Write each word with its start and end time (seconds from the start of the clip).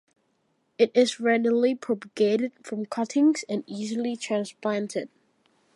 It 0.79 0.91
is 0.95 1.19
readily 1.19 1.75
propagated 1.75 2.53
from 2.63 2.87
cuttings 2.87 3.45
and 3.47 3.63
easily 3.67 4.15
transplanted. 4.15 5.09